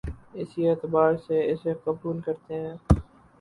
[0.33, 2.75] اسی اعتبار سے اسے قبول کرتے ہیں